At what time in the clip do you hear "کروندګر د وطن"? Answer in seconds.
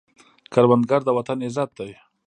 0.53-1.37